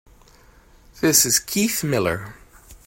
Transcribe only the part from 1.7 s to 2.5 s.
Miller.